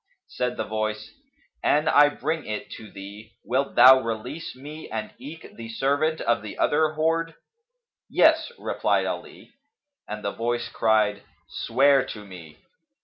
[0.29, 1.11] Said the Voice,
[1.63, 6.41] "An I bring it to thee, wilt thou release me and eke the servant of
[6.41, 7.35] the other hoard?"
[8.09, 9.51] "Yes," replied Ali,
[10.07, 12.57] and the Voice cried, "Swear to me."